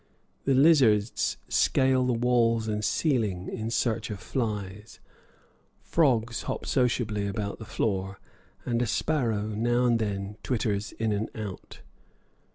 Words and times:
The 0.45 0.55
lizards 0.55 1.37
scale 1.47 2.03
the 2.07 2.13
walls 2.13 2.67
and 2.67 2.83
ceiling 2.83 3.47
in 3.47 3.69
search 3.69 4.09
of 4.09 4.19
flies, 4.19 4.99
frogs 5.79 6.41
hop 6.41 6.65
sociably 6.65 7.27
about 7.27 7.59
the 7.59 7.65
floor, 7.65 8.19
and 8.65 8.81
a 8.81 8.87
sparrow 8.87 9.49
now 9.49 9.85
and 9.85 9.99
then 9.99 10.37
twitters 10.41 10.91
in 10.93 11.11
and 11.11 11.29
out. 11.37 11.81